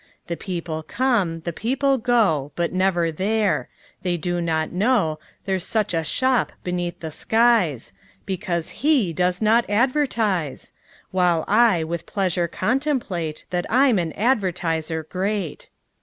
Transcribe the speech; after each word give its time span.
The 0.25 0.35
people 0.35 0.81
come, 0.81 1.41
The 1.41 1.53
people 1.53 1.99
go, 1.99 2.51
But 2.55 2.73
never 2.73 3.11
there. 3.11 3.69
They 4.01 4.17
do 4.17 4.41
not 4.41 4.71
know 4.71 5.19
There's 5.45 5.63
such 5.63 5.93
a 5.93 6.03
shop 6.03 6.51
beneath 6.63 7.01
the 7.01 7.11
skies, 7.11 7.93
Because 8.25 8.69
he 8.83 9.13
does 9.13 9.43
not 9.43 9.69
advertise! 9.69 10.73
While 11.11 11.45
I 11.47 11.83
with 11.83 12.07
pleasure 12.07 12.47
contemplate 12.47 13.45
That 13.51 13.67
I'm 13.69 13.99
an 13.99 14.11
advertiser 14.13 15.03
great. 15.03 15.69